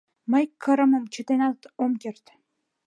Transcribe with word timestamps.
Мый 0.31 0.45
кырымым 0.63 1.03
чытенак 1.13 1.57
ом 1.83 1.91
керт. 2.01 2.25